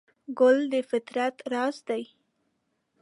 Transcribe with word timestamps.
ګل 0.39 0.57
د 0.73 0.75
فطرت 0.89 1.35
راز 1.51 1.77
دی. 1.87 2.03